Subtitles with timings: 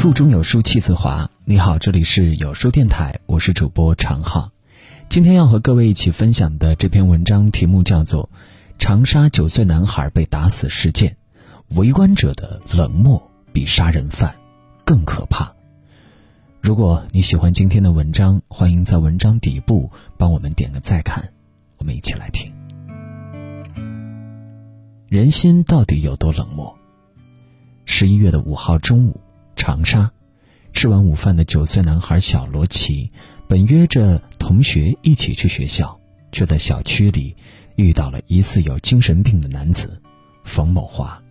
[0.00, 1.30] 腹中有书气自华。
[1.44, 4.50] 你好，这里是有书电台，我是主播常浩。
[5.10, 8.24] 今天要和各位一起分享的这篇文章题目叫做
[8.78, 11.14] 《长沙九岁男孩被打死事件》，
[11.78, 14.34] 围观者的冷漠比杀人犯
[14.86, 15.52] 更可怕。
[16.62, 21.30] 如果你喜欢今天的文章，欢迎在文章底部帮我们点个再看。
[21.76, 22.50] 我们一起来听。
[25.10, 26.74] 人心到底有多冷漠？
[27.84, 29.20] 十一月的五号中午，
[29.60, 30.10] 长沙，
[30.72, 33.10] 吃完午饭的九岁男孩小罗奇，
[33.46, 36.00] 本约着同学一起去学校，
[36.32, 37.36] 却在小区里
[37.76, 40.00] 遇到了疑似有精神病的男子
[40.42, 41.22] 冯某华。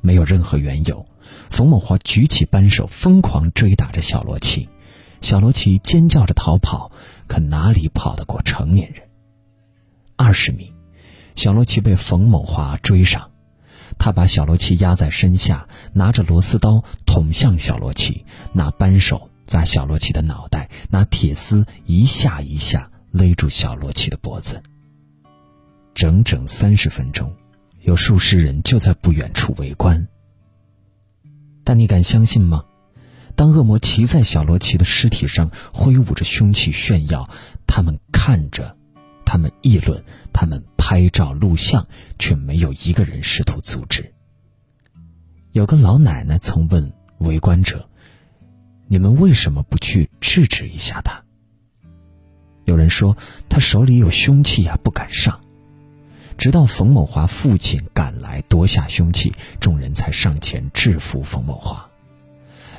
[0.00, 1.04] 没有任何缘由，
[1.50, 4.66] 冯某华举起扳手，疯狂追打着小罗奇。
[5.20, 6.90] 小罗奇尖叫着逃跑，
[7.28, 9.02] 可哪里跑得过成年人？
[10.16, 10.72] 二十米，
[11.34, 13.30] 小罗奇被冯某华追上。
[13.98, 24.62] 他把小罗奇压在身下，拿着螺丝刀捅向小罗奇，拿扳手砸小罗奇的脑袋，拿铁丝一下一下勒住小罗奇的脖子。
[25.94, 27.34] 整整三十分钟，
[27.80, 30.06] 有数十人就在不远处围观。
[31.64, 32.64] 但你敢相信吗？
[33.34, 37.28] 当恶魔骑在小罗奇的尸体上，挥舞着凶器炫耀，
[37.66, 38.76] 他们看着，
[39.24, 40.62] 他们议论，他们。
[40.88, 41.84] 拍照录像，
[42.16, 44.14] 却没有一个人试图阻止。
[45.50, 47.88] 有个老奶奶曾问围观者
[48.86, 51.24] ：“你们为什么不去制止一下他？”
[52.66, 53.16] 有人说
[53.50, 55.40] ：“他手里有凶器呀，不敢上。”
[56.38, 61.90] 直到冯某华父亲赶来夺下凶器，众人才上前制服冯某华。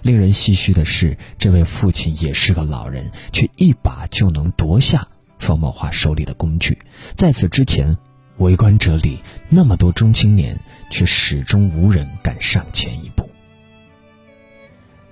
[0.01, 5.09] 令人唏嘘的是，这位父亲也是个老人，却一把就能夺下。
[5.39, 6.77] 方茂华手里的工具，
[7.15, 7.97] 在此之前，
[8.37, 13.29] 围观者里那么多中青年，却始终无人敢上前一步。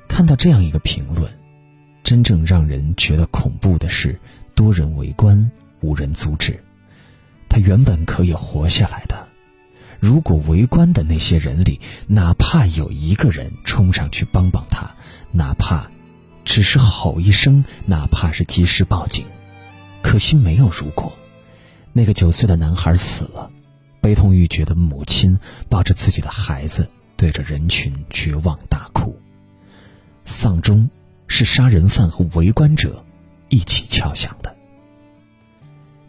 [0.08, 1.32] 看到这样一个评论，
[2.04, 4.20] 真正让人觉得恐怖的是，
[4.54, 5.52] 多人围观，
[5.82, 6.61] 无人阻止。
[7.49, 9.28] 他原本可以活下来的，
[9.99, 14.95] 如果围观的那些人里，哪怕有一个人冲上去帮帮他，
[15.32, 15.89] 哪怕
[16.44, 19.26] 只是吼一声，哪怕是及时报警。
[20.05, 21.11] 可惜没有如果，
[21.92, 23.49] 那个九岁的男孩死了，
[24.02, 29.20] 悲痛欲绝的母亲抱着自己的孩子，对着人群绝望大哭。
[30.23, 30.88] 丧钟
[31.26, 33.04] 是杀人犯和围观者
[33.49, 34.55] 一起敲响的。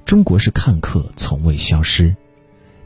[0.05, 2.15] 中国式看客从未消失。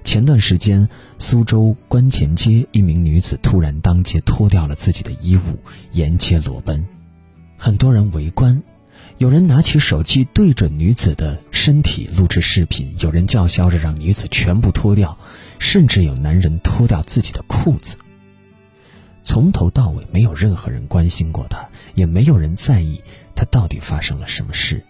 [0.04, 0.88] 前段时间，
[1.18, 5.58] 苏州观前街一名女子突然当街脱掉了自己的衣物，
[5.90, 6.86] 沿街裸奔，
[7.58, 8.62] 很多人围观。
[9.20, 15.14] 有人拿起手机对准女子的身体录制视频，有人叫嚣着让女子全部脱掉，
[15.58, 17.98] 甚至有男人脱掉自己的裤子。
[19.20, 22.98] 从头到尾没有任何人关心过她，也没有人在意
[23.36, 24.82] 她到底发生了什么事，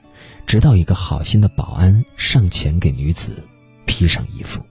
[0.46, 3.32] 直到一个好心的保安上前给女子
[3.84, 4.64] 披上衣服。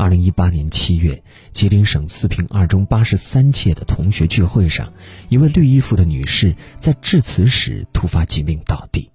[0.00, 1.22] 二零一八年七月，
[1.52, 4.94] 吉林省四平二中八十三届的同学聚会上，
[5.28, 9.10] 一位绿衣服的女士在致辞时突发疾病倒地，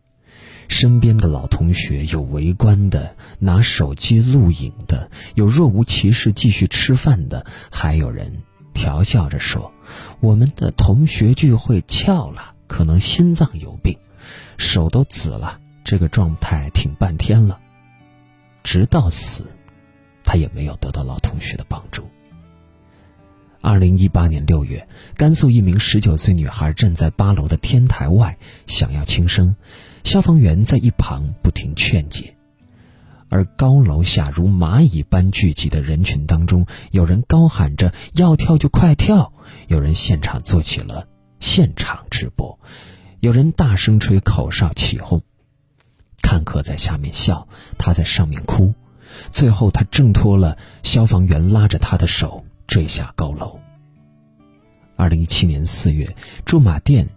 [0.68, 9.74] 身边的老同学有围观的，拿手机录影的，有若无其事继续吃饭的，还有人调笑着说
[10.22, 13.98] ：“我们的同学聚会翘了，可能心脏有病，
[14.58, 17.60] 手都紫了，这个状态挺半天了，
[18.64, 19.46] 直到死。”
[20.26, 22.10] 他也没有得到老同学的帮助。
[23.62, 28.38] 二零一八年六月，甘肃一名十九岁女孩站在八楼的天台外，
[28.68, 29.56] 想要轻生，
[30.04, 32.36] 消防员在一旁不停劝解。
[33.28, 39.34] 而高楼下如蚂蚁般聚集的人群当中，有人高喊着“要跳就快跳”，
[39.68, 41.08] 有人现场做起了
[41.40, 42.60] 现场直播，
[43.20, 45.24] 有人大声吹口哨起哄。
[46.22, 47.48] 看客在下面笑，
[47.80, 48.76] 他在上面哭。
[49.32, 53.60] 最后，他挣脱了消防员拉着他的手，坠下高楼。
[54.96, 56.16] 二零一七年四月，
[56.46, 57.08] 驻马店，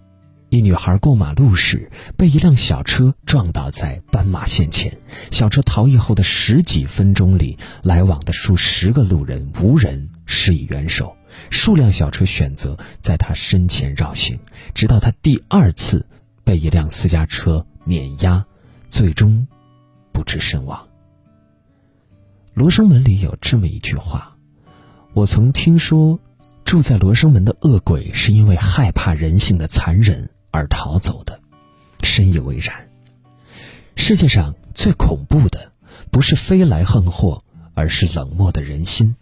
[0.49, 4.99] 一女孩过马路时被一辆小车撞倒在斑马线前。
[5.31, 11.15] 小车逃逸后的十几分钟里，来往的数十个路人无人施以援手，
[11.51, 14.39] 数辆小车选择在他身前绕行，
[14.75, 16.05] 直到他第二次
[16.43, 18.45] 被一辆私家车碾压，
[18.89, 19.47] 最终
[20.13, 20.88] 不治身亡。
[22.59, 24.37] 罗生门里有这么一句话，
[25.15, 26.19] 我曾听说，
[26.65, 31.39] 住在罗生门的恶鬼是因为害怕人性的残忍而逃走的，
[32.03, 32.89] 深以为然。
[33.95, 35.71] 世界上最恐怖的，
[36.11, 37.45] 不是飞来横祸，
[37.75, 39.15] 而是冷漠的人心。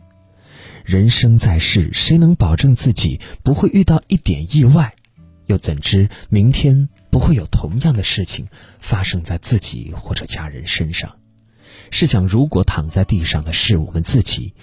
[0.82, 4.94] 人生在世，谁能保证自己不会遇到一点意外？
[5.44, 8.48] 又怎知明天不会有同样的事情
[8.78, 11.16] 发生在自己或者家人身上？
[11.90, 14.54] 试想，如果躺在地上的是我们自己，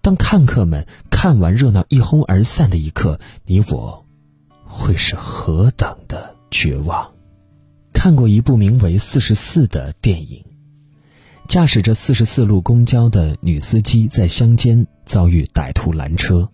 [0.00, 4.06] 当看客们看完热闹一哄而散的一刻，你我
[4.64, 7.12] 会是何等的绝望？
[7.92, 10.44] 看过一部名为《四十四》的电影，
[11.46, 16.48] 驾驶着四十四路公交的女司机在乡间遭遇歹徒拦车。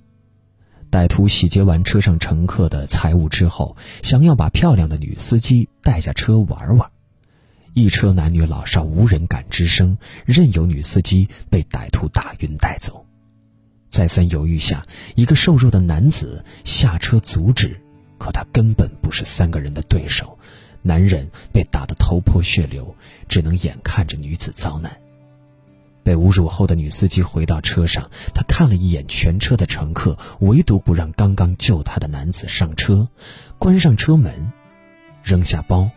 [0.91, 6.91] 歹徒洗劫完车上乘客的财物之后，想要把漂亮的女司机带下车玩玩。
[7.79, 9.97] 一车男女老少无人敢吱声，
[10.27, 13.07] 任由女司机被歹徒打晕带走。
[13.87, 14.85] 再三犹豫下，
[15.15, 17.81] 一个瘦弱的男子下车阻止，
[18.19, 20.39] 可他根本不是三个人的对手。
[20.83, 22.95] 男人被打得头破血流，
[23.29, 24.91] 只能眼看着女子遭难。
[26.03, 33.09] 被侮辱后的女司机回到车上，她看了一眼全车的乘客，唯独不让刚刚救她的男子上车，
[33.59, 34.53] 关上车门，
[35.23, 35.91] 扔下包，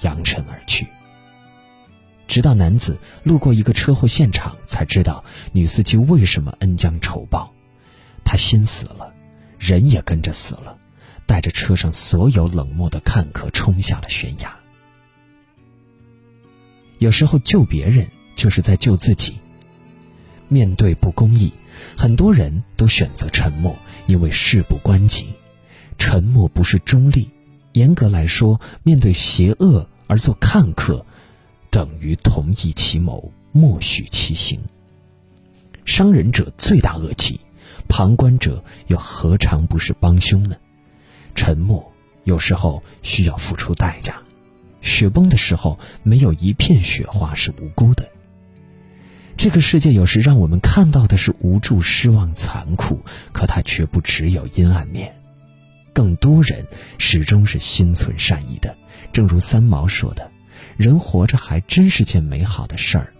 [0.00, 0.86] 扬尘而去。
[2.32, 7.52] 直到男子路过一个车祸现场，才知道女司机为什么恩将仇报。
[8.24, 9.12] 他心死了，
[9.58, 10.78] 人也跟着死了。
[11.26, 14.50] 带着车上所有冷漠的看客冲下了悬崖。
[16.96, 19.36] 有时候救别人就是在救自己。
[20.48, 21.52] 面对不公义，
[21.98, 23.76] 很多人都选择沉默，
[24.06, 25.26] 因为事不关己。
[25.98, 27.28] 沉默不是中立，
[27.72, 31.04] 严格来说，面对邪恶而做看客，
[31.72, 34.60] 等于同意其谋，默许其行。
[35.86, 37.40] 伤人者罪大恶极，
[37.88, 40.54] 旁观者又何尝不是帮凶呢？
[41.34, 41.90] 沉默
[42.24, 44.20] 有时候需要付出代价，
[44.82, 48.06] 雪崩的时候没有一片雪花是无辜的。
[49.34, 53.00] 这个世界有时让我们看到的是无助、失望、残酷，
[53.32, 55.16] 可它却不只有阴暗面，
[55.94, 56.66] 更多人
[56.98, 58.76] 始终是心存善意的。
[59.10, 60.30] 正如三毛说的
[60.82, 63.12] ：“人活着还真是件美好的事儿，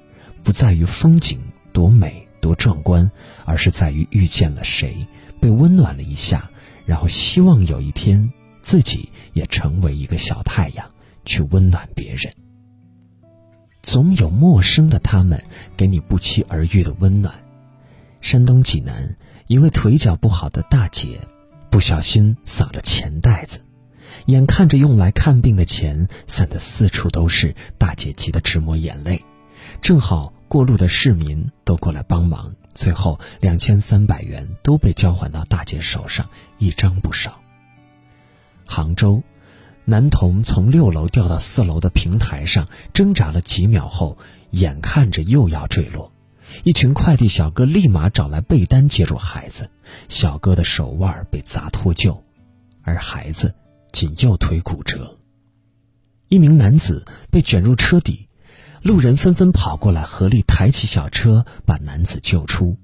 [0.42, 1.40] 不在于风景
[1.72, 3.08] 多美多壮观，
[3.44, 5.06] 而是在于遇见了谁，
[5.40, 6.50] 被温暖了一下。”
[6.84, 10.90] 然后希望有一天自己也成为一个小太阳，
[11.24, 12.34] 去温暖别人。
[13.80, 15.40] 总有陌生的他们
[15.76, 17.32] 给你不期而遇的温暖。
[18.20, 19.16] 山东济南
[19.46, 21.20] 一位腿脚不好的大姐，
[21.70, 23.64] 不小心撒了钱袋子，
[24.26, 29.24] 眼看着用来看病的钱散得四处都是，大姐急得直抹眼泪。
[29.80, 32.52] 正好过路的市民都过来帮忙。
[32.74, 36.28] 最后，两千三百元都被交还到大姐手上，
[36.58, 37.38] 一张不少。
[38.66, 39.22] 杭州，
[39.84, 44.16] 男童从六楼掉到四楼的平台上，挣扎了几秒后，
[44.52, 46.10] 眼看着又要坠落，
[46.64, 49.68] 一群快递小哥立马找来被单接住孩子。
[50.08, 52.18] 小哥的手腕被砸脱臼，
[52.82, 53.54] 而孩子
[53.92, 55.18] 仅右腿骨折。
[56.28, 58.28] 一名男子被卷入车底。
[58.82, 62.76] 路人纷纷跑过来，合力抬起小车，把男子救出。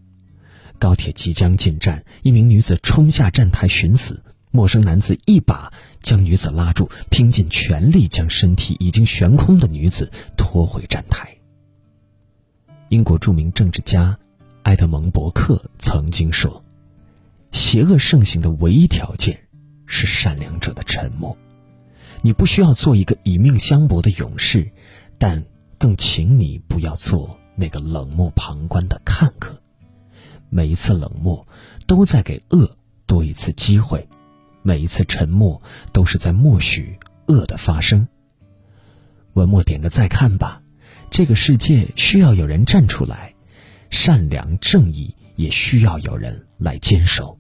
[0.79, 4.23] 高铁即将进站，一名女子冲下站台寻死，
[4.53, 11.37] 陌生男子一把将女子拉住，拼尽全力将身体已经悬空的女子拖回站台。
[12.91, 14.17] 英国著名政治家
[14.63, 16.65] 埃德蒙·伯克曾经说
[17.51, 19.48] ：“邪恶盛行的唯一条件
[19.89, 21.37] 是善良者的沉默。
[22.23, 24.71] 你不需要做一个以命相搏的勇士，
[25.19, 25.45] 但。”
[25.81, 29.63] 更请你不要做那个冷漠旁观的看客，
[30.51, 31.47] 每一次冷漠
[31.87, 32.77] 都在给恶
[33.07, 34.09] 多一次机会，
[34.65, 38.09] 每一次沉默都是在默许恶的发生。
[39.35, 40.61] 文末点个再看吧，
[41.13, 43.33] 这个世界需要有人站出来，
[43.89, 47.39] 善良正义也需要有人来坚守。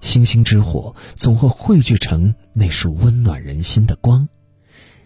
[0.00, 4.28] 星星之火总会汇聚成那束温暖人心的光，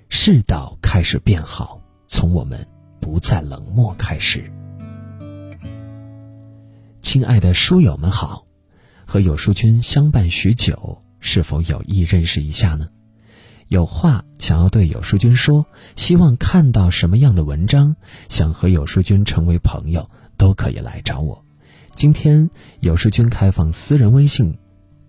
[0.09, 1.81] 世道开始变好。
[2.07, 2.67] 从我们
[3.01, 4.53] 不再冷漠开始，
[7.01, 8.45] 亲爱的书友们好，
[9.07, 12.87] 和有书君相伴许久，是否有意认识一下呢？
[13.69, 15.65] 有话想要对有书君说，
[15.97, 17.97] 希望看到什么样的文章，
[18.29, 21.43] 想和有书君成为朋友，都可以来找我。
[21.97, 24.59] 今天有书君开放私人微信，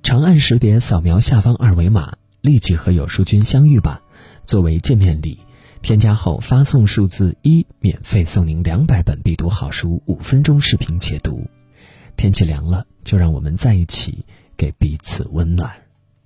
[0.04, 4.02] 长按识别扫描下方二维码，立即和有书君相遇吧，
[4.44, 5.40] 作为见面礼。
[5.82, 11.48] 添加后发送数字一，免费送您两百本必读好书，五分钟视频解读。
[12.18, 14.26] 天气凉了，就让我们在一起，
[14.58, 15.72] 给彼此温暖。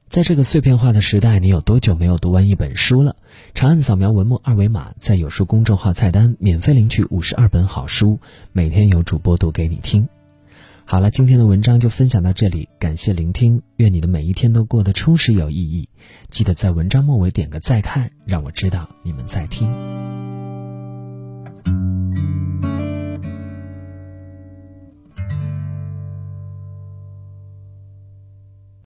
[0.09, 3.15] 在这个碎片化的时代，你有多久没有读完一本书了？
[3.53, 8.19] 长按扫描文末二维码，在有书公众号菜单免费领取五十二本好书，
[8.53, 10.09] 每天有主播读给你听。
[10.89, 15.89] 好了，今天的文章就分享到这里，感谢聆听，愿你的每一天都过得充实有意义。
[16.29, 19.67] 记得在文章末尾点个再看，让我知道你们在听。